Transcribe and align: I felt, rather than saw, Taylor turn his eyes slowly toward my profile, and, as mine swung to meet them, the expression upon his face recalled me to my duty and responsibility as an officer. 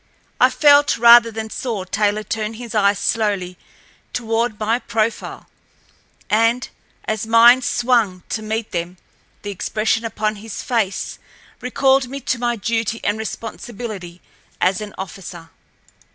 I 0.39 0.49
felt, 0.49 0.97
rather 0.97 1.29
than 1.29 1.51
saw, 1.51 1.83
Taylor 1.83 2.23
turn 2.23 2.55
his 2.55 2.73
eyes 2.73 2.97
slowly 2.97 3.55
toward 4.13 4.59
my 4.59 4.79
profile, 4.79 5.47
and, 6.27 6.67
as 7.05 7.27
mine 7.27 7.61
swung 7.61 8.23
to 8.29 8.41
meet 8.41 8.71
them, 8.71 8.97
the 9.43 9.51
expression 9.51 10.03
upon 10.03 10.37
his 10.37 10.63
face 10.63 11.19
recalled 11.59 12.07
me 12.07 12.19
to 12.19 12.39
my 12.39 12.55
duty 12.55 12.99
and 13.03 13.19
responsibility 13.19 14.21
as 14.59 14.81
an 14.81 14.95
officer. 14.97 15.51